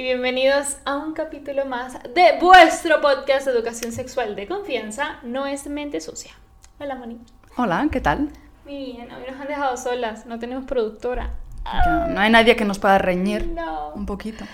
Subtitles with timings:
[0.00, 5.44] y bienvenidos a un capítulo más de vuestro podcast de educación sexual de confianza, No
[5.44, 6.32] es mente sucia.
[6.78, 7.20] Hola, Moni.
[7.58, 8.30] Hola, ¿qué tal?
[8.64, 11.32] Muy bien, hoy nos han dejado solas, no tenemos productora.
[11.66, 13.90] Ya, no hay nadie que nos pueda reñir No.
[13.94, 14.46] un poquito.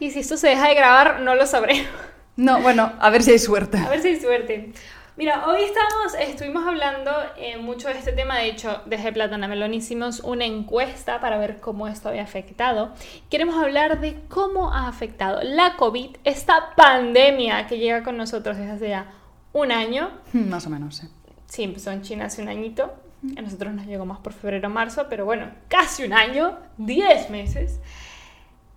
[0.00, 1.86] Y si esto se deja de grabar, no lo sabré.
[2.34, 3.78] No, bueno, a ver si hay suerte.
[3.78, 4.72] A ver si hay suerte.
[5.20, 8.38] Mira, hoy estamos, estuvimos hablando eh, mucho de este tema.
[8.38, 12.94] De hecho, desde Platana Melón hicimos una encuesta para ver cómo esto había afectado.
[13.28, 18.70] Queremos hablar de cómo ha afectado la COVID, esta pandemia que llega con nosotros desde
[18.70, 19.12] hace ya
[19.52, 20.10] un año.
[20.32, 21.08] Más o menos, sí.
[21.44, 22.90] Sí, empezó en China hace un añito.
[23.36, 27.28] A nosotros nos llegó más por febrero o marzo, pero bueno, casi un año, 10
[27.28, 27.78] meses.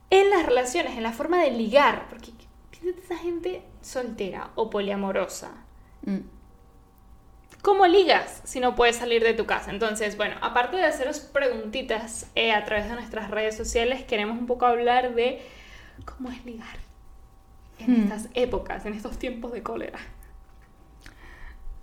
[0.09, 2.33] En las relaciones, en la forma de ligar, porque
[2.69, 5.63] piénsate esa gente soltera o poliamorosa.
[6.05, 6.32] Mm.
[7.63, 9.71] ¿Cómo ligas si no puedes salir de tu casa?
[9.71, 14.45] Entonces, bueno, aparte de haceros preguntitas eh, a través de nuestras redes sociales, queremos un
[14.47, 15.41] poco hablar de
[16.05, 16.77] cómo es ligar
[17.79, 18.03] en Hmm.
[18.03, 19.97] estas épocas, en estos tiempos de cólera.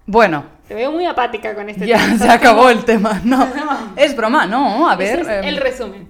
[0.06, 2.18] Bueno, Te veo muy apática con este ya tema.
[2.18, 3.20] se acabó el tema.
[3.24, 3.48] No,
[3.96, 5.20] es broma, no, a ver.
[5.20, 6.08] Ese es em, el resumen.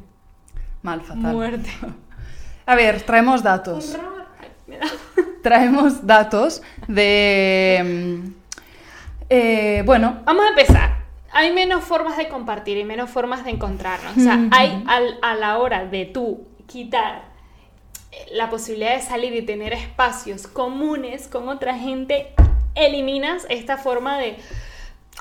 [0.82, 1.32] mal, fatal.
[1.32, 1.70] Muerte.
[2.66, 3.96] A ver, traemos datos.
[5.42, 8.32] Traemos datos de...
[9.30, 11.00] eh, bueno, Vamos a empezar.
[11.32, 14.16] Hay menos formas de compartir y menos formas de encontrarnos.
[14.16, 17.22] O sea, hay al- a la hora de tú quitar
[18.12, 22.32] eh, la posibilidad de salir y tener espacios comunes con otra gente,
[22.74, 24.36] eliminas esta forma de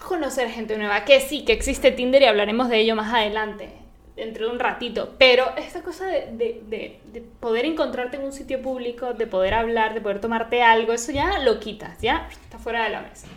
[0.08, 1.06] conocer gente nueva.
[1.06, 3.70] Que sí, que existe Tinder y hablaremos de ello más adelante,
[4.16, 5.14] dentro de un ratito.
[5.20, 9.54] Pero esta cosa de, de- de- de poder encontrarte en un sitio público, de poder
[9.54, 13.28] hablar, de poder tomarte algo, eso ya lo quitas, ya está fuera de la mesa.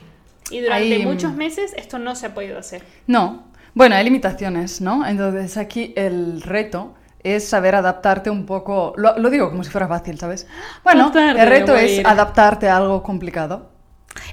[0.52, 2.82] Y durante Hay- muchos meses esto no se ha podido hacer.
[3.06, 3.50] no.
[3.74, 5.06] Bueno, hay limitaciones, ¿no?
[5.06, 6.92] Entonces aquí el reto
[7.22, 8.92] es saber adaptarte un poco.
[8.98, 10.46] Lo, lo digo como si fuera fácil, ¿sabes?
[10.84, 13.70] Bueno, Adaptarte, el reto es adaptarte a algo complicado.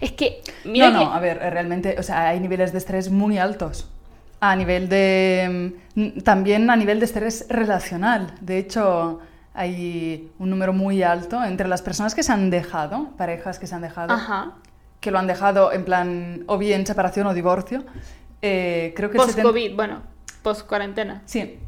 [0.01, 1.05] Es que, mira no, que...
[1.05, 3.89] no, a ver, realmente, o sea, hay niveles de estrés muy altos.
[4.41, 5.73] A nivel de.
[5.95, 8.33] mm, También a nivel de estrés relacional.
[8.41, 9.19] De hecho,
[9.53, 13.75] hay un número muy alto entre las personas que se han dejado, parejas que se
[13.75, 14.51] han dejado, Ajá.
[14.99, 17.83] Que lo han dejado en plan, o bien separación o divorcio.
[18.41, 20.01] eh, creo que el 70 Post-COVID, bueno,
[20.43, 21.21] post-cuarentena.
[21.25, 21.59] Sí.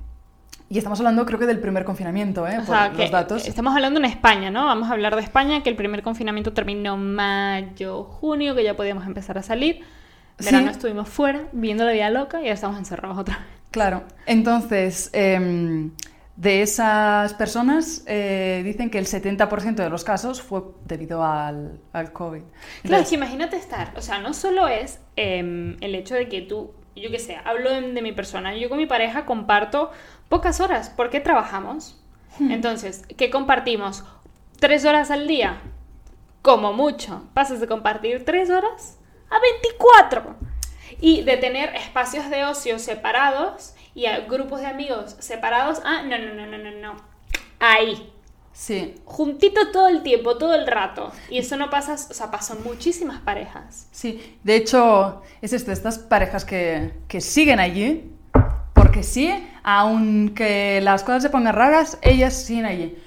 [0.69, 2.53] Y estamos hablando, creo que del primer confinamiento, ¿eh?
[2.53, 3.45] O Por sea, que los datos.
[3.45, 4.65] estamos hablando en España, ¿no?
[4.65, 9.05] Vamos a hablar de España, que el primer confinamiento terminó mayo, junio, que ya podíamos
[9.05, 9.81] empezar a salir.
[10.39, 10.71] Verano Sí.
[10.71, 13.45] estuvimos fuera, viendo la vida loca y ahora estamos encerrados otra vez.
[13.71, 14.03] Claro.
[14.25, 15.91] Entonces, em,
[16.41, 22.11] de esas personas, eh, dicen que el 70% de los casos fue debido al, al
[22.11, 22.41] COVID.
[22.41, 26.27] Claro, es Entonces, que imagínate estar, o sea, no solo es em, el hecho de
[26.29, 29.91] que tú, yo qué sé, hablo de, de mi persona, yo con mi pareja comparto
[30.29, 32.01] pocas horas, porque trabajamos.
[32.39, 34.03] Entonces, ¿qué compartimos?
[34.59, 35.61] ¿Tres horas al día?
[36.41, 37.29] Como mucho.
[37.35, 38.97] Pasas de compartir tres horas
[39.29, 40.37] a 24.
[41.01, 45.81] Y de tener espacios de ocio separados y a grupos de amigos separados.
[45.83, 46.97] Ah, no, no, no, no, no, no.
[47.59, 48.11] Ahí
[48.53, 51.11] Sí, juntito todo el tiempo, todo el rato.
[51.29, 53.87] Y eso no pasa, o sea, pasó muchísimas parejas.
[53.91, 54.37] sí.
[54.43, 58.11] De hecho, es esto, estas parejas que, que siguen allí,
[58.73, 59.31] porque sí,
[59.63, 62.97] aunque las cosas se pongan raras, ellas siguen allí.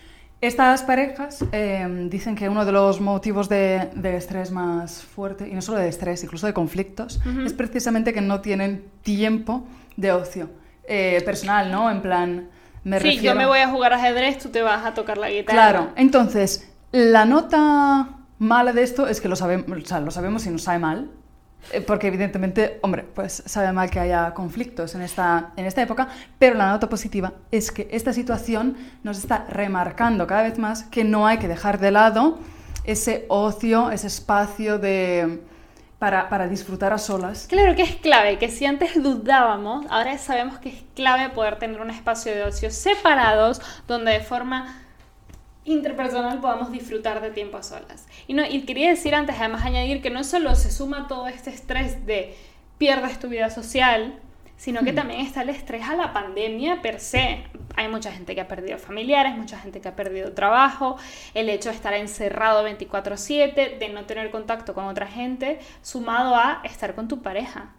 [0.41, 5.55] Estas parejas em, dicen que uno de los motivos de, de estrés más fuerte, y
[5.55, 9.65] no solo de estrés, incluso de conflictos, es precisamente que no tienen tiempo
[9.97, 10.51] de ocio
[10.87, 11.91] eh, personal, ¿no?
[11.91, 12.49] En plan,
[12.85, 15.55] me sí, yo me voy a jugar ajedrez, tú te vas a tocar la guitarra.
[15.55, 18.09] Claro, entonces, la nota
[18.39, 21.11] mala de esto es que lo, sabemos, o sea, lo sabemos y nos sabe mal,
[21.73, 26.09] eh, porque evidentemente, hombre, pues sabe mal que haya conflictos en esta, en esta época,
[26.39, 31.05] pero la nota positiva es que esta situación nos está remarcando cada vez más que
[31.05, 32.39] no hay que dejar de lado
[32.85, 35.41] ese ocio, ese espacio de,
[36.29, 37.47] para, disfrutar a solas.
[37.49, 41.81] Claro que es clave, que si antes dudábamos, ahora sabemos que es clave poder tener
[41.81, 44.81] un espacio de ocio separados, donde de forma
[45.65, 48.07] interpersonal podamos disfrutar de tiempo a solas.
[48.27, 51.51] Y, no, y quería decir antes, además añadir que no solo se suma todo este
[51.51, 52.37] estrés de
[52.77, 54.19] pierdes tu vida social,
[54.57, 54.97] sino que Hmm.
[54.97, 57.45] también está el estrés a la pandemia per se.
[57.77, 60.97] Hay mucha gente que ha perdido familiares, mucha gente que ha perdido trabajo,
[61.35, 66.61] el hecho de estar encerrado 24/7, de no tener contacto con otra gente, sumado a
[66.65, 67.73] estar con tu pareja.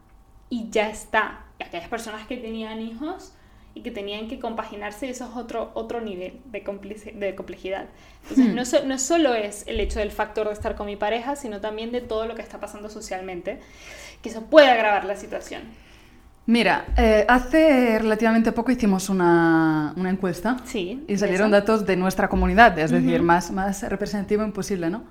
[0.50, 1.42] Y ya está.
[1.60, 3.33] Y aquellas personas que tenían hijos
[3.74, 6.60] y que tenían que compaginarse, eso es otro, otro nivel de,
[7.16, 7.86] de complejidad.
[8.24, 8.56] Entonces, Hmm.
[8.56, 11.62] no, so- no solo es el hecho del factor de estar con mi pareja, sino
[11.62, 13.60] también de todo lo que está pasando socialmente,
[14.22, 15.63] que eso puede agravar la situación.
[16.47, 21.56] Mira, eh, hace relativamente poco hicimos una, una encuesta Sí, y salieron eso.
[21.59, 25.03] datos de nuestra comunidad, es decir, más, más representativo imposible, ¿no?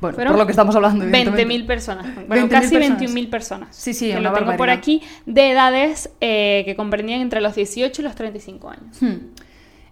[0.00, 1.44] Bueno, Fueron por lo que estamos hablando, evidentemente.
[1.64, 2.06] 20.000 personas.
[2.28, 3.02] Bueno, 20.000 casi personas.
[3.02, 3.68] 21.000 personas.
[3.76, 7.56] Sí, sí, que una lo tengo por aquí, de edades eh, que comprendían entre los
[7.56, 8.96] 18 y los 35 años.
[9.02, 9.16] Hmm.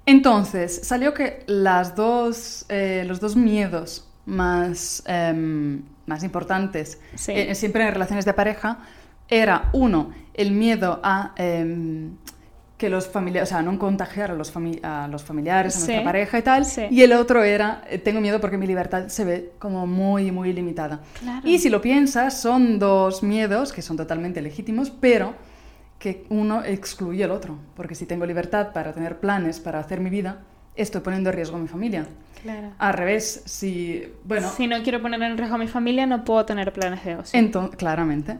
[0.06, 7.32] Entonces, salió que las dos, eh, los dos miedos más, em, más importantes, Sí.
[7.56, 8.78] siempre en relaciones de pareja,
[9.28, 12.12] era uno, el miedo a em,
[12.78, 15.98] que los familiares, o sea, no contagiar a los, fami- a los familiares, a nuestra
[16.00, 16.04] Sí.
[16.04, 16.82] pareja y tal, Sí.
[16.90, 20.52] y el otro era, eh, tengo miedo porque mi libertad se ve como muy, muy
[20.52, 21.00] limitada.
[21.20, 21.48] Claro.
[21.48, 25.34] Y si lo piensas, son dos miedos que son totalmente legítimos, pero
[25.98, 27.56] que uno excluye el otro.
[27.74, 30.42] Porque si tengo libertad para tener planes, para hacer mi vida,
[30.74, 32.06] estoy poniendo en riesgo a mi familia.
[32.42, 32.72] Claro.
[32.76, 34.04] Al revés, si...
[34.24, 37.16] Bueno, Si no quiero poner en riesgo a mi familia, no puedo tener planes de
[37.16, 37.40] ocio.
[37.40, 38.36] entonces, claramente.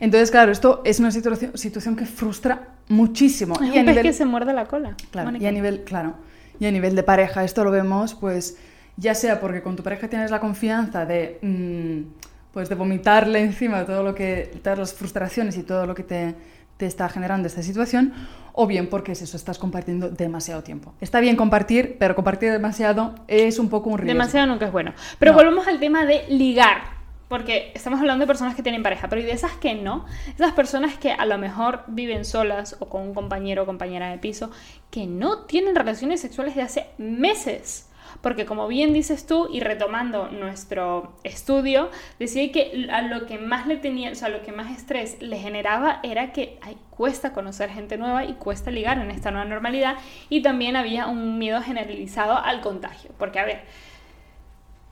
[0.00, 3.54] Entonces, claro, esto es una situación, situación que frustra muchísimo.
[3.62, 4.96] es Y a pez nivel- que se muerde la cola.
[5.10, 6.14] Claro, y a nivel, claro,
[6.58, 8.56] y a nivel de pareja, esto lo vemos, pues,
[8.96, 13.84] ya sea porque con tu pareja tienes la confianza de, mm, pues, de vomitarle encima
[13.84, 16.34] todo lo que, todas las frustraciones y todo lo que te,
[16.76, 18.12] te está generando esta situación,
[18.52, 20.94] o bien porque es eso, estás compartiendo demasiado tiempo.
[21.00, 24.14] Está bien compartir, pero compartir demasiado es un poco un riesgo.
[24.18, 24.92] Demasiado nunca es bueno.
[25.18, 25.38] Pero No.
[25.38, 26.99] volvemos al tema de ligar.
[27.30, 30.04] Porque estamos hablando de personas que tienen pareja, pero y de esas que no,
[30.34, 34.18] esas personas que a lo mejor viven solas o con un compañero o compañera de
[34.18, 34.50] piso,
[34.90, 37.88] que no tienen relaciones sexuales de hace meses.
[38.20, 43.68] Porque como bien dices tú, y retomando nuestro estudio, decía que a lo que más
[43.68, 46.58] le tenía, o sea, lo que más estrés le generaba era que
[46.90, 49.98] cuesta conocer gente nueva y cuesta ligar en esta nueva normalidad.
[50.30, 53.12] Y también había un miedo generalizado al contagio.
[53.18, 53.62] Porque, a ver,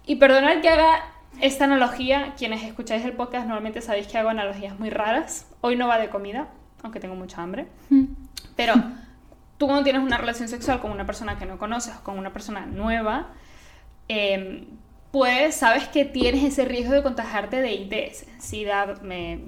[0.06, 4.78] y perdonad que haga esta analogía, quienes escucháis el podcast normalmente sabéis que hago analogías
[4.78, 5.46] muy raras.
[5.60, 6.48] Hoy no va de comida,
[6.82, 7.68] aunque tengo mucha hambre.
[7.90, 8.04] Mm.
[8.56, 8.74] Pero
[9.58, 12.32] tú cuando tienes una relación sexual con una persona que no conoces o con una
[12.32, 13.28] persona nueva,
[14.08, 14.66] eh,
[15.10, 18.94] pues sabes que tienes ese riesgo de contagiarte de ITS, SIDA,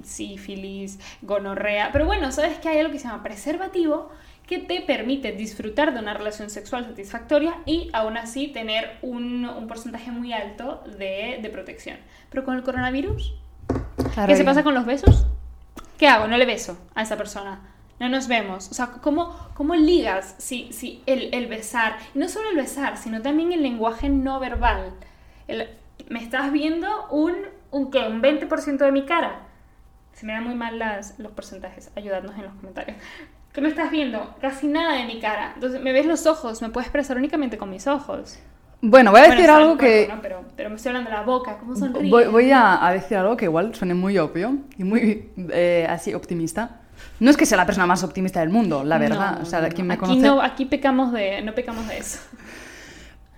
[0.02, 1.90] sífilis, gonorrea.
[1.92, 4.10] Pero bueno, sabes que hay algo que se llama preservativo
[4.50, 9.66] que te permite disfrutar de una relación sexual satisfactoria y aún así tener un, un
[9.66, 11.96] porcentaje muy alto de, de protección.
[12.28, 13.34] Pero con el coronavirus,
[14.14, 15.26] Claro, ¿Qué se pasa con los besos?
[15.98, 16.26] ¿Qué hago?
[16.26, 17.60] No le beso a esa persona.
[18.00, 18.68] No nos vemos.
[18.70, 21.96] O sea, ¿cómo, cómo ligas si, si el, el besar?
[22.14, 24.94] Y no solo el besar, sino también el lenguaje no verbal.
[25.48, 25.68] El-
[26.08, 27.34] me estás viendo un,
[27.70, 29.42] un, un 20% de mi cara.
[30.12, 31.92] Se me dan muy mal las, los porcentajes.
[31.94, 32.96] Ayudadnos en los comentarios.
[33.52, 34.34] ¿Qué me estás viendo?
[34.40, 35.52] Casi nada de mi cara.
[35.54, 36.62] Entonces, me ves los ojos.
[36.62, 38.38] Me puedes expresar únicamente con mis ojos.
[38.82, 40.06] Bueno, voy a Bueno, decir está algo el que...
[40.06, 40.22] cuerpo, ¿no?
[40.22, 41.58] pero, pero me estoy hablando de la boca.
[41.58, 42.10] ¿Cómo sonríe?
[42.10, 46.14] Voy, voy a, a decir algo que igual suene muy obvio y muy eh, así
[46.14, 46.80] optimista.
[47.18, 49.36] No es que sea la persona más optimista del mundo, la verdad.
[49.36, 50.20] No, o sea, quien me aquí conoce.
[50.20, 52.20] No, aquí pecamos de, no pecamos de eso.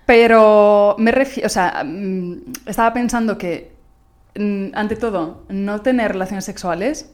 [0.05, 3.73] Pero me refiero, o sea, mm, estaba pensando que,
[4.35, 7.13] mm, ante todo, no tener relaciones sexuales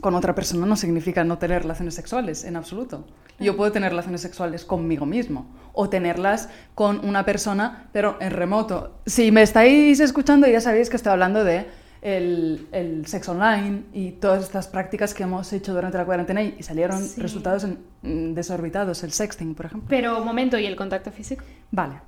[0.00, 3.04] con otra persona no significa no tener relaciones sexuales en absoluto.
[3.40, 8.98] Yo puedo tener relaciones sexuales conmigo mismo o tenerlas con una persona, pero en remoto.
[9.06, 11.66] Si me estáis escuchando, ya sabéis que estoy hablando de
[12.02, 16.62] el, el sexo online y todas estas prácticas que hemos hecho durante la cuarentena y
[16.62, 17.20] salieron Sí.
[17.20, 19.88] resultados en- mm, desorbitados, el sexting, por ejemplo.
[19.88, 21.44] Pero, momento, ¿y el contacto físico?
[21.72, 22.00] Vale.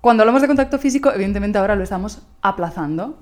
[0.00, 3.18] Cuando hablamos de contacto físico, evidentemente ahora lo estamos aplazando.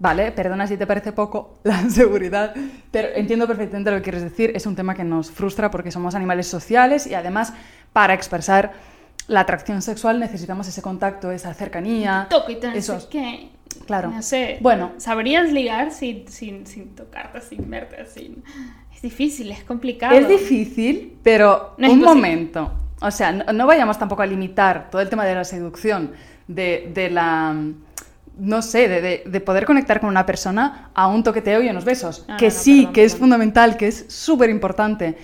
[0.00, 2.54] Vale, perdona si te parece poco la seguridad,
[2.90, 4.50] pero entiendo perfectamente lo que quieres decir.
[4.56, 7.52] Es un tema que nos frustra porque somos animales sociales y además
[7.92, 8.72] para expresar
[9.28, 12.26] la atracción sexual necesitamos ese contacto, esa cercanía.
[12.30, 13.50] Toco y esos- qué.
[13.86, 14.10] Claro.
[14.10, 14.58] No sé.
[14.60, 14.92] Bueno.
[14.96, 18.42] ¿Sabrías ligar sin, sin, sin tocarte, sin verte, sin...
[18.92, 20.16] Es difícil, es complicado.
[20.16, 22.28] Es difícil, pero No es un imposible.
[22.30, 22.72] momento.
[23.00, 26.12] O sea, no, no vayamos tampoco a limitar todo el tema de la seducción,
[26.48, 27.54] de, de la.
[28.38, 31.84] No sé, de, de- de poder conectar con una persona a un toqueteo y unos
[31.84, 32.24] besos.
[32.28, 35.16] No, que no, no, sí, perdón, que es fundamental, que es súper importante.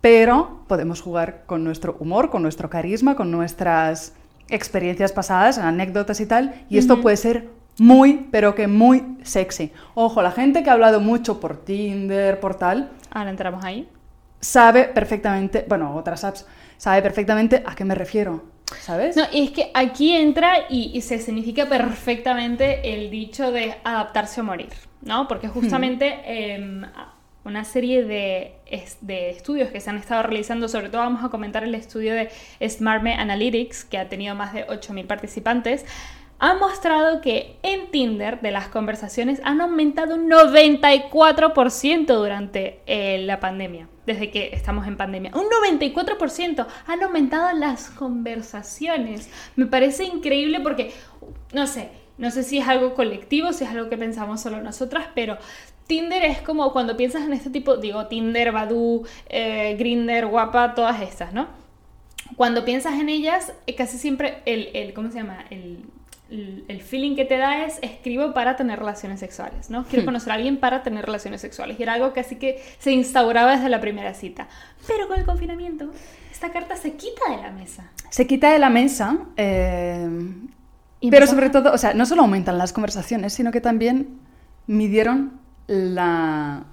[0.00, 4.14] Pero podemos jugar con nuestro humor, con nuestro carisma, con nuestras
[4.48, 6.54] experiencias pasadas, anécdotas y tal.
[6.68, 9.72] Y esto puede ser muy, pero que muy sexy.
[9.94, 13.88] Ojo, la gente que ha hablado mucho por Tinder, por tal, Ahora entramos ahí.
[14.40, 16.46] sabe perfectamente, bueno, otras apps,
[16.78, 18.42] sabe perfectamente a qué me refiero,
[18.80, 19.16] ¿sabes?
[19.16, 24.40] No, y es que aquí entra y, y se significa perfectamente el dicho de adaptarse
[24.40, 24.70] o morir,
[25.02, 25.28] ¿no?
[25.28, 26.82] Porque justamente em,
[27.44, 28.54] una serie de,
[29.00, 32.30] de estudios que se han estado realizando, sobre todo vamos a comentar el estudio de
[32.66, 35.84] SmartMe Analytics, que ha tenido más de 8.000 participantes,
[36.42, 43.38] ha mostrado que en Tinder de las conversaciones han aumentado un 94% durante eh, la
[43.38, 45.30] pandemia, desde que estamos en pandemia.
[45.36, 49.30] Un 94% han aumentado las conversaciones.
[49.54, 50.92] Me parece increíble porque,
[51.52, 55.06] no sé, no sé si es algo colectivo, si es algo que pensamos solo nosotras,
[55.14, 55.38] pero
[55.86, 61.02] Tinder es como cuando piensas en este tipo, digo, Tinder, Badoo, eh, Grinder, Guapa, todas
[61.02, 61.46] estas, ¿no?
[62.34, 65.44] Cuando piensas en ellas, eh, casi siempre el, el ¿cómo se llama?
[65.48, 65.84] El,
[66.68, 69.84] el feeling que te da es escribo para tener relaciones sexuales, ¿no?
[69.84, 70.06] Quiero hmm.
[70.06, 71.78] conocer a alguien para tener relaciones sexuales.
[71.78, 74.48] Y era algo que así que se instauraba desde la primera cita.
[74.86, 75.90] Pero con el confinamiento,
[76.30, 77.90] esta carta se quita de la mesa.
[78.08, 80.08] Se quita de la mesa, eh,
[81.10, 84.18] pero sobre todo, o sea, no solo aumentan las conversaciones, sino que también
[84.66, 86.64] midieron la,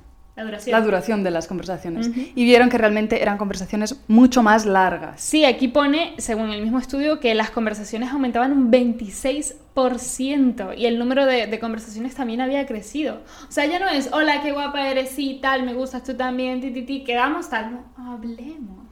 [0.67, 1.23] la duración.
[1.23, 2.09] de las conversaciones.
[2.35, 5.21] Y vieron que realmente eran conversaciones mucho más largas.
[5.21, 10.99] Sí, aquí pone, según el mismo estudio, que las conversaciones aumentaban un 26% y el
[10.99, 13.21] número de, conversaciones también había crecido.
[13.47, 16.61] O sea, ya no es, hola, qué guapa eres, sí, tal, me gustas tú también,
[16.61, 18.87] ti, ti, ti, quedamos tal, no, hablemos.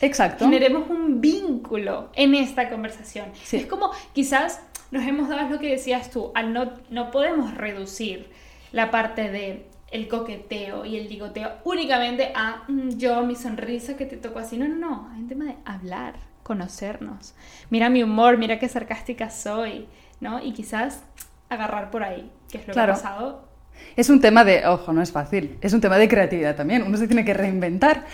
[0.00, 0.44] Exacto.
[0.44, 3.26] Generemos un vínculo en esta conversación.
[3.50, 8.28] Es como, quizás nos hemos dado lo que decías tú, al no, no podemos reducir
[8.72, 14.06] la parte de el coqueteo y el ligoteo únicamente a mm, yo, mi sonrisa que
[14.06, 14.56] te tocó así.
[14.56, 15.10] No, no, no.
[15.12, 17.34] Hay un tema de hablar, conocernos.
[17.70, 19.86] Mira mi humor, mira qué sarcástica soy,
[20.20, 20.42] ¿no?
[20.42, 21.04] Y quizás
[21.48, 23.48] agarrar por ahí, que es lo que ha pasado.
[23.96, 26.96] Es un tema de, ojo, no es fácil, es un tema de creatividad también, uno
[26.96, 28.06] se tiene que reinventar.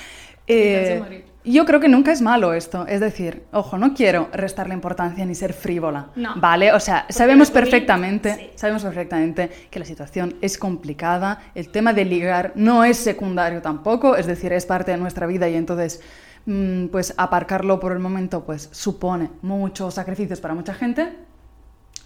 [0.47, 2.87] Eh, yo creo que nunca es malo esto.
[2.87, 6.09] Es decir, ojo, no quiero restarle importancia ni ser frívola.
[6.17, 6.35] No.
[6.37, 6.73] ¿Vale?
[6.73, 11.41] O sea, sabemos perfectamente, sabemos perfectamente que la situación es complicada.
[11.55, 14.17] El tema de ligar no es secundario tampoco.
[14.17, 16.01] Es decir, es parte de nuestra vida y entonces,
[16.47, 21.13] mm, pues aparcarlo por el momento, pues supone muchos sacrificios para mucha gente.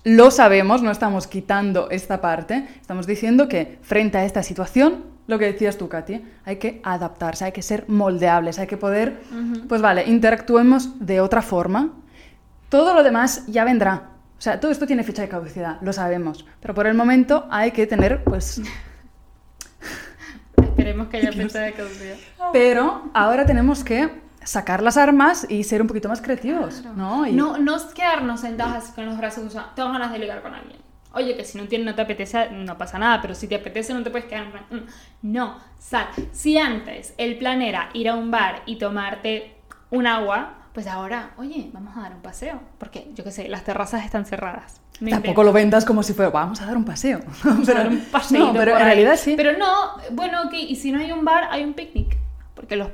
[0.04, 2.66] Lo sabemos, no estamos quitando esta parte.
[2.80, 7.44] Estamos diciendo que frente a esta situación lo que decías tú, Katy, hay que adaptarse,
[7.44, 9.20] hay que ser moldeables, hay que poder,
[9.68, 11.92] pues vale, interactuemos de otra forma.
[12.68, 14.08] Todo lo demás ya vendrá.
[14.38, 16.44] O sea, todo esto tiene fecha de caducidad, lo sabemos.
[16.60, 18.60] Pero por el momento hay que tener, pues...
[20.56, 22.16] Esperemos que haya fecha de caducidad.
[22.52, 24.10] Pero ahora tenemos que
[24.42, 27.24] sacar las armas y ser un poquito más creativos, ¿no?
[27.26, 29.76] No, no quedarnos sentados con los brazos cruzados.
[29.76, 30.81] Tengo ganas de ligar con alguien.
[31.14, 33.92] Oye, que si no, tiene, no te apetece, no pasa nada, pero si te apetece
[33.94, 34.76] no te puedes quedar mm,
[35.22, 36.08] No, sal.
[36.32, 39.56] Si antes el plan era ir a un bar y tomarte
[39.90, 42.60] un agua, pues ahora, oye, vamos a dar un paseo.
[42.78, 44.80] Porque, yo qué sé, las terrazas están cerradas.
[45.08, 47.20] Tampoco lo vendas como si fuera, vamos a dar un paseo.
[47.44, 48.52] Vamos a dar un paseo.
[48.52, 49.34] pero en realidad sí.
[49.36, 52.16] Pero no, bueno, ok, y si no hay un bar, hay un picnic.
[52.54, 52.88] Porque los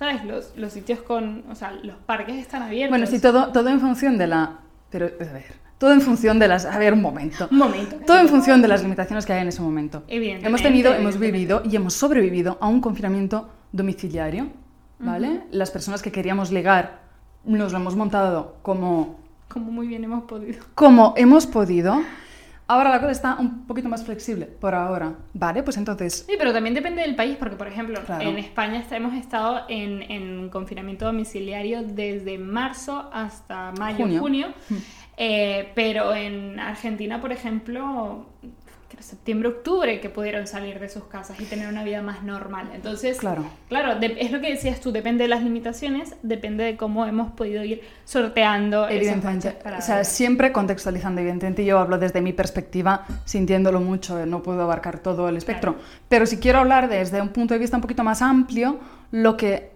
[0.00, 0.24] ¿sabes?
[0.24, 2.88] Los, los, sitios con, o sea, los parques están abiertos.
[2.90, 4.60] Bueno, sí, todo, todo en función de la...
[4.88, 6.66] Pero, a ver, todo en función de las...
[6.66, 7.48] A ver, un momento.
[7.50, 7.96] Un momento.
[8.06, 10.02] Todo en función de las limitaciones que hay en ese momento.
[10.08, 10.46] Evidentemente.
[10.46, 14.48] Hemos tenido, hemos vivido y hemos sobrevivido a un confinamiento domiciliario,
[14.98, 15.44] ¿vale?
[15.50, 17.00] Las personas que queríamos ligar
[17.44, 19.20] nos lo hemos montado como...
[19.48, 20.62] Como muy bien hemos podido.
[20.74, 22.02] Como hemos podido.
[22.66, 25.14] Ahora la cosa está un poquito más flexible, por ahora.
[25.32, 26.26] Vale, pues entonces...
[26.28, 30.50] Sí, pero también depende del país, porque por ejemplo, en España hemos estado en, en,
[30.50, 34.20] confinamiento domiciliario desde marzo hasta mayo, junio.
[34.20, 34.74] junio mm.
[35.22, 38.24] Eh, pero en Argentina, por ejemplo,
[39.00, 42.70] septiembre, octubre, que pudieron salir de sus casas y tener una vida más normal.
[42.74, 47.04] Entonces, claro, claro es lo que decías tú, depende de las limitaciones, depende de cómo
[47.04, 48.88] hemos podido ir sorteando.
[48.88, 54.62] Evidentemente, o sea, siempre contextualizando, evidentemente yo hablo desde mi perspectiva, sintiéndolo mucho, no puedo
[54.62, 55.76] abarcar todo el espectro,
[56.08, 59.70] pero si quiero hablar desde un punto de vista un poquito más amplio, lo que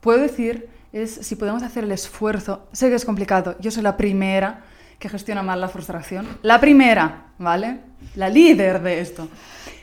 [0.00, 2.66] puedo decir es si podemos hacer el esfuerzo.
[2.72, 4.64] Sé que es complicado, yo soy la primera
[4.98, 6.26] que gestiona mal la frustración.
[6.42, 7.80] La primera, ¿vale?
[8.14, 9.28] La líder de esto.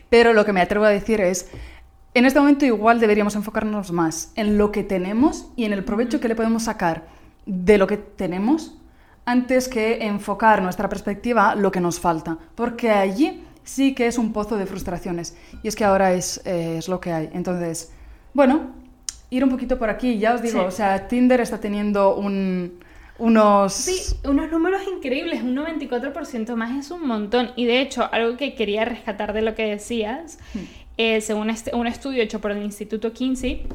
[0.09, 1.49] Pero lo que me atrevo a decir es,
[2.13, 6.19] en este momento igual deberíamos enfocarnos más en lo que tenemos y en el provecho
[6.19, 7.07] que le podemos sacar
[7.45, 8.77] de lo que tenemos
[9.25, 12.37] antes que enfocar nuestra perspectiva a lo que nos falta.
[12.55, 15.35] Porque allí sí que es un pozo de frustraciones.
[15.61, 17.29] Y es que ahora es, eh, es lo que hay.
[17.33, 17.91] Entonces,
[18.33, 18.71] bueno,
[19.29, 22.79] ir un poquito por aquí, ya os digo, o sea, Tinder está teniendo un,
[23.17, 23.73] unos...
[23.73, 27.51] Sí, unos números increíbles, un 94% más es un montón.
[27.55, 30.59] Y de hecho, algo que quería rescatar de lo que decías, hmm.
[30.97, 33.67] eh, según este, un estudio hecho por el Instituto Kinsey,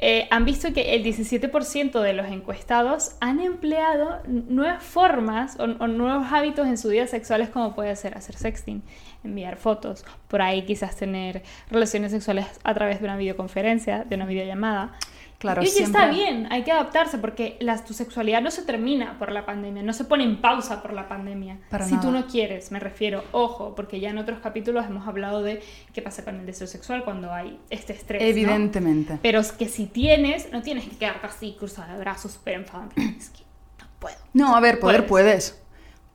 [0.00, 6.28] eh, han visto que el 17% de los encuestados han empleado nuevas formas o, nuevos
[6.30, 8.80] hábitos en su vida sexuales como puede ser hacer sexting,
[9.24, 14.26] enviar fotos, por ahí quizás tener relaciones sexuales a través de una videoconferencia, de una
[14.26, 14.92] videollamada.
[15.38, 19.16] Claro, y oye, siempre- está bien, hay que adaptarse porque tu sexualidad no se termina
[19.20, 21.58] por la pandemia, no se pone en pausa por la pandemia.
[21.70, 22.20] Para si tú nada.
[22.22, 26.24] no quieres, me refiero, ojo, porque ya en otros capítulos hemos hablado de qué pasa
[26.24, 28.20] con el deseo sexual cuando hay este estrés.
[28.20, 28.26] ¿no?
[28.28, 29.18] Evidentemente.
[29.22, 32.88] Pero es que si tienes, no tienes que quedarte así cruzada de brazos, súper enfadada.
[32.96, 33.44] Es que
[33.80, 34.16] no puedo.
[34.32, 35.50] No, a ver, poder Puedes.
[35.52, 35.62] puedes.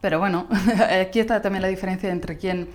[0.01, 0.49] Pero bueno,
[1.01, 2.67] aquí está también la diferencia entre quien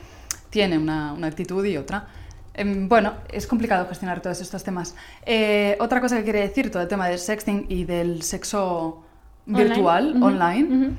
[0.50, 2.07] tiene una, una actitud y otra.
[2.55, 4.95] Em, Bueno, es complicado gestionar todos estos temas.
[5.26, 9.05] Eh, otra cosa que quería decir, todo el tema del sexting y del sexo
[9.47, 10.95] virtual, online, ujú.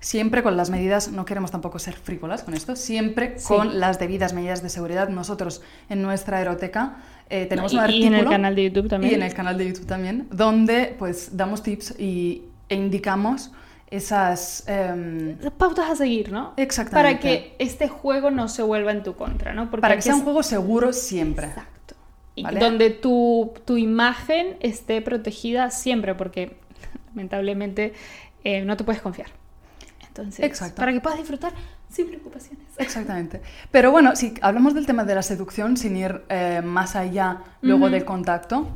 [0.00, 3.46] siempre con las medidas, no queremos tampoco ser frívolas con esto, siempre Sí.
[3.48, 5.08] con las debidas medidas de seguridad.
[5.08, 6.96] Nosotros en nuestra eroteca
[7.30, 8.06] eh, tenemos un Y- y artículo...
[8.08, 9.12] en el canal de YouTube también.
[9.12, 13.50] Y en el canal de YouTube también, donde pues damos tips y, e indicamos
[13.90, 14.64] esas...
[14.66, 16.54] em, Pautas a seguir, ¿no?
[16.56, 17.12] Exactamente.
[17.12, 19.70] Para que este juego no se vuelva en tu contra, ¿no?
[19.70, 21.46] Porque para que sea un juego seguro siempre.
[21.46, 21.94] Exacto.
[22.34, 22.60] Y ¿Vale?
[22.60, 26.56] donde tu, tu imagen esté protegida siempre, porque
[27.08, 27.94] lamentablemente
[28.44, 29.28] eh, no te puedes confiar.
[30.06, 30.76] Entonces, Exacto.
[30.76, 31.52] para que puedas disfrutar
[31.90, 32.66] sin preocupaciones.
[32.78, 33.40] Exactamente.
[33.70, 37.90] Pero bueno, si hablamos del tema de la seducción, sin ir eh, más allá luego
[37.90, 38.68] del contacto,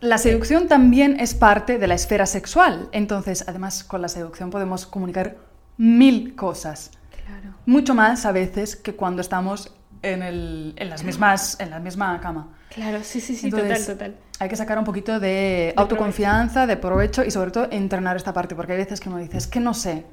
[0.00, 2.88] la seducción también es parte de la esfera sexual.
[2.92, 5.36] Entonces, además, con la seducción podemos comunicar
[5.76, 6.90] mil cosas.
[7.26, 7.54] Claro.
[7.66, 12.20] Mucho más a veces que cuando estamos en, el- en las mismas, en la misma
[12.20, 12.48] cama.
[12.74, 14.16] Claro, sí, sí, sí, Entonces, total, total.
[14.38, 18.54] Hay que sacar un poquito de, autoconfianza, de provecho y sobre todo entrenar esta parte,
[18.54, 20.04] porque hay veces que uno dice, es que no sé,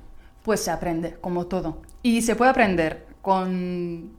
[0.43, 1.81] pues se aprende, como todo.
[2.03, 4.11] Y se puede aprender con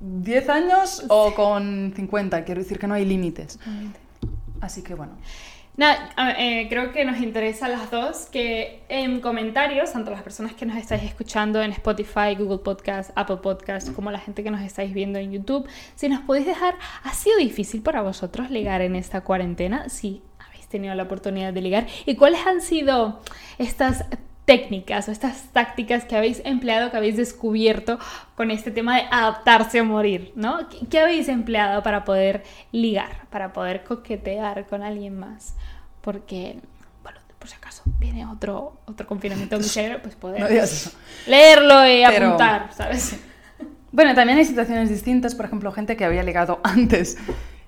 [0.00, 3.58] 10 años o con 50, quiero decir que no hay límites.
[4.60, 5.16] Así que bueno.
[5.78, 10.54] Nada, eh, creo que nos interesa a las dos que en comentarios, tanto las personas
[10.54, 14.60] que nos estáis escuchando en Spotify, Google Podcast, Apple Podcast, como la gente que nos
[14.62, 16.74] estáis viendo en YouTube, si nos podéis dejar,
[17.04, 19.88] ¿ha sido difícil para vosotros ligar en esta cuarentena?
[19.88, 21.86] Si habéis tenido la oportunidad de ligar.
[22.06, 23.20] ¿Y cuáles han sido
[23.58, 24.04] estas
[24.48, 27.98] técnicas o estas tácticas que habéis empleado, que habéis descubierto
[28.34, 30.68] con este tema de adaptarse o morir, ¿no?
[30.70, 35.54] ¿Qué, qué habéis empleado para poder ligar, para poder coquetear con alguien más?
[36.00, 36.58] Porque,
[37.02, 40.48] bueno, por si acaso viene otro, otro confinamiento en mi cerebro, pues poder No
[41.26, 43.20] leerlo y Pero- apuntar, ¿sabes?
[43.90, 47.16] Bueno, también hay situaciones distintas, por ejemplo, gente que había ligado antes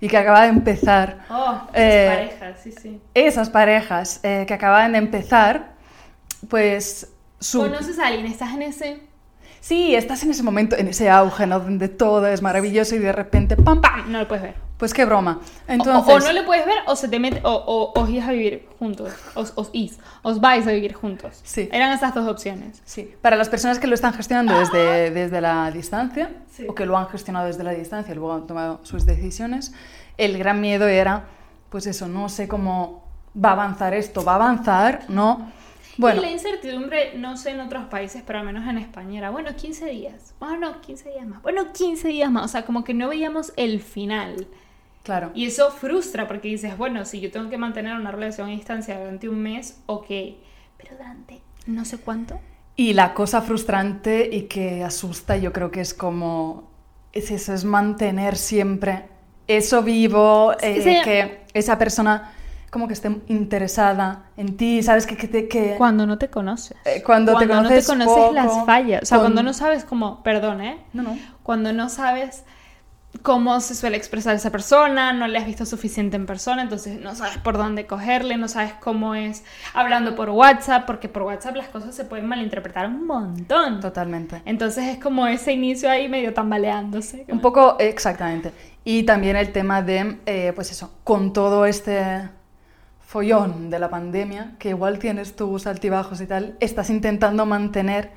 [0.03, 1.19] y que acaba de empezar.
[1.31, 3.01] Oh, Eh, esas parejas, sí, sí.
[3.15, 5.73] Esas parejas eh, que acaban de empezar,
[6.49, 7.61] pues su...
[7.61, 8.27] ¿Conoces a alguien?
[8.27, 9.11] ¿Estás en ese...?
[9.63, 11.61] Sí, estás en ese momento, en ese auge, ¿no?
[11.61, 14.11] Donde todo es maravilloso y de repente, ¡pam, pam!
[14.11, 14.55] No lo puedes ver.
[14.79, 15.39] Pues qué broma.
[15.43, 18.09] O- Entonces, o, o no le puedes ver o se te mete o, o os
[18.11, 21.69] vais a vivir juntos os, os is os vais a vivir juntos Sí.
[21.71, 25.71] eran esas dos opciones sí, para las personas que lo están gestionando desde, desde la
[25.71, 26.65] distancia, Sí.
[26.67, 29.75] o que lo han gestionado desde la distancia y luego han tomado sus decisiones,
[30.17, 31.25] el gran miedo era,
[31.69, 33.05] pues eso, no sé cómo
[33.37, 35.53] va a avanzar esto, va a avanzar, ¿no?
[36.01, 39.31] Bueno, y la incertidumbre no sé en otros países pero al menos en España era
[39.31, 42.95] bueno 15 días bueno 15 días más bueno 15 días más o sea como que
[42.95, 44.47] no veíamos el final
[45.03, 45.31] claro.
[45.35, 48.99] y eso frustra porque dices bueno si yo tengo que mantener una relación a distancia
[48.99, 50.09] durante un mes ok
[50.79, 52.41] pero durante no sé cuánto
[52.77, 56.71] Y la cosa frustrante y que asusta, yo creo que es como.
[57.13, 59.05] Es eso, es mantener siempre
[59.47, 60.97] eso vivo, Sí, eh, sí.
[61.05, 62.33] que esa persona
[62.71, 65.05] como que esté interesada en ti, ¿sabes?
[65.07, 68.15] Que, que, te- que- cuando no te conoces Eh, cuando te no te conoces conoces
[68.15, 71.19] poco, las fallas o sea con- cuando no sabes cómo perdón eh No, no.
[71.43, 72.45] cuando no sabes
[73.23, 77.17] cómo se suele expresar esa persona, no le has visto suficiente en persona, entonces no
[77.17, 79.43] sabes por dónde cogerle, no sabes cómo es
[79.75, 83.81] hablando por WhatsApp, porque por WhatsApp las cosas se pueden malinterpretar un montón.
[83.81, 84.43] Totalmente.
[84.45, 87.25] Entonces es como ese inicio ahí medio tambaleándose.
[87.29, 88.53] Un poco, exactamente.
[88.85, 92.29] Y también el tema de, eh, pues eso, con todo este
[93.11, 98.13] follón de la pandemia, que igual tienes tus altibajos y tal, estás intentando mantener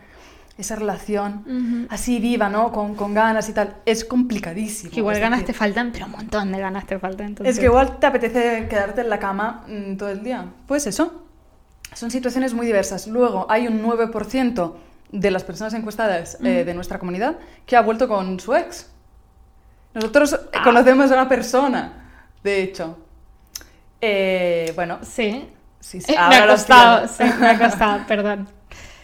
[0.56, 2.72] esa relación así viva, ¿no?
[2.72, 3.78] Con, con ganas y tal.
[3.88, 4.92] Es complicadísimo.
[4.92, 7.26] Que igual ganas te faltan, pero un montón de ganas te faltan.
[7.30, 7.56] Entonces...
[7.56, 10.46] Es que igual te apetece quedarte en la cama mm, todo el día.
[10.68, 11.24] Pues eso.
[11.96, 13.08] Son situaciones muy diversas.
[13.08, 14.74] Luego hay un 9%
[15.12, 18.92] de las personas encuestadas eh, de nuestra comunidad que ha vuelto con su ex.
[19.96, 20.62] Nosotros eh, Ah.
[20.64, 22.12] conocemos a una persona,
[22.44, 23.00] de hecho.
[24.06, 25.48] Eh, bueno, Sí.
[25.80, 28.48] sí, sí, Eh, me ha costado, sí, me ha costado, perdón.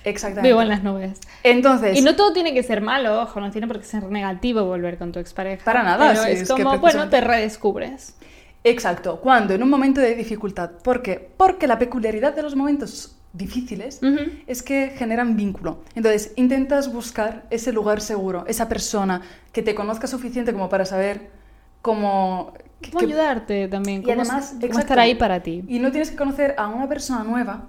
[0.04, 0.48] Exactamente.
[0.50, 1.20] Vivo en las nubes.
[1.44, 4.66] Entonces, Y no todo tiene que ser malo, ojo, no tiene por qué ser negativo
[4.66, 5.64] volver con tu expareja.
[5.64, 8.16] Para nada, Pero sí, es, es que como, bueno, te redescubres.
[8.64, 11.30] exacto, cuando en un momento de dificultad, ¿por qué?
[11.38, 14.00] Porque la peculiaridad de los momentos difíciles
[14.48, 15.84] es que generan vínculo.
[15.96, 19.22] Entonces, intentas buscar ese lugar seguro, esa persona
[19.54, 21.30] que te conozca suficiente como para saber
[21.82, 24.02] cómo, que- Cómo que- ayudarte también.
[24.02, 25.63] y Cómo, además, cómo estar ahí para ti.
[25.68, 27.65] Y no tienes que conocer a una persona nueva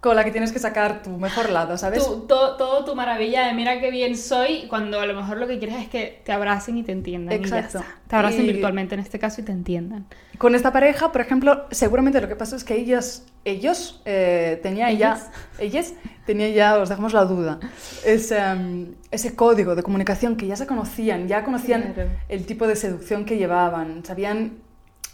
[0.00, 2.02] con la que tienes que sacar tu mejor lado, ¿sabes?
[2.06, 5.46] Tu- to- todo tu maravilla de mira qué bien soy, cuando a lo mejor lo
[5.46, 7.34] que quieres es que te abracen y te entiendan.
[7.34, 7.84] Exacto.
[8.08, 10.06] Te abracen Y- virtualmente en este caso y te entiendan.
[10.38, 14.96] Con esta pareja, por ejemplo, seguramente lo que pasó es que ellas, ellos, eh, tenían
[14.96, 15.20] ya,
[15.58, 15.92] ellas,
[16.24, 17.60] tenían ya, os dejamos la duda,
[18.06, 22.08] ese, em, ese código de comunicación que ya se conocían, ya conocían Claro.
[22.30, 24.62] el tipo de seducción que llevaban, sabían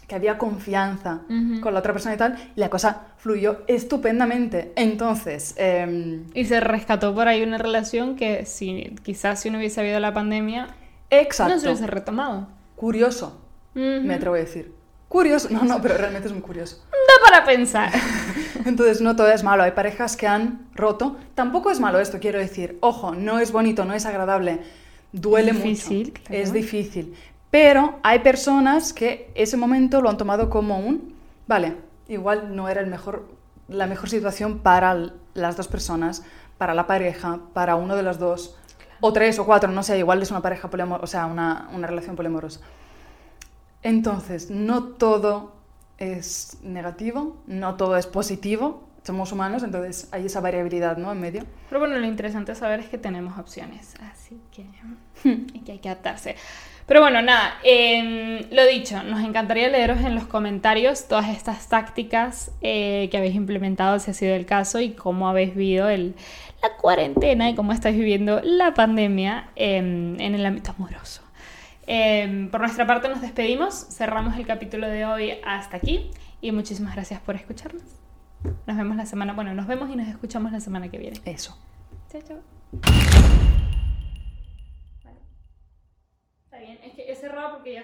[0.07, 1.21] que había confianza
[1.61, 4.71] con la otra persona y tal, y la cosa fluyó estupendamente.
[4.77, 9.81] Entonces, em, Y se rescató por ahí una relación que si, quizás si no hubiese
[9.81, 10.69] habido la pandemia,
[11.09, 12.47] exacto, no se hubiese retomado.
[12.75, 13.41] curioso,
[13.73, 14.71] me atrevo a decir.
[15.09, 16.83] Curioso, no, no, pero realmente es muy curioso.
[16.91, 17.91] Da para pensar.
[18.65, 21.15] Entonces no todo es malo, hay parejas que han roto.
[21.35, 22.77] Tampoco es malo esto, quiero decir.
[22.81, 24.59] Ojo, no es bonito, no es agradable,
[25.13, 26.43] duele Difícil, mucho, claro.
[26.43, 27.13] es difícil.
[27.49, 31.15] Pero hay personas que ese momento lo han tomado como un,
[31.47, 33.27] vale, igual no era el mejor,
[33.67, 36.23] la mejor situación para las dos personas,
[36.57, 38.57] para la pareja, para uno de los dos,
[38.99, 41.87] o tres o cuatro, no sé, igual es una pareja poliamorosa, o sea, una, una
[41.87, 42.61] relación poliamorosa.
[43.83, 45.53] Entonces, no todo
[45.97, 51.11] es negativo, no todo es positivo, somos humanos, entonces hay esa variabilidad, ¿no?
[51.11, 51.43] En medio.
[51.69, 54.65] Pero bueno, lo interesante es saber es que tenemos opciones, así que,
[55.53, 56.35] y que hay que adaptarse.
[56.85, 62.51] Pero bueno, nada, em, lo dicho, nos encantaría leeros en los comentarios todas estas tácticas
[62.61, 66.15] eh, que habéis implementado, si ha sido el caso, y cómo habéis vivido el,
[66.61, 71.21] la cuarentena y cómo estáis viviendo la pandemia em, en el ámbito amoroso.
[71.87, 76.95] Em, por nuestra parte nos despedimos, cerramos el capítulo de hoy hasta aquí y muchísimas
[76.95, 78.06] gracias por escucharnos.
[78.43, 81.19] Nos vemos la semana, bueno, nos vemos y nos escuchamos la semana que viene.
[81.25, 81.57] Eso.
[82.09, 82.39] Chao, chao.
[86.45, 87.83] Está bien, es que he cerrado porque ya